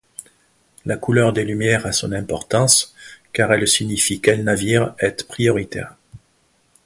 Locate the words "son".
1.91-2.11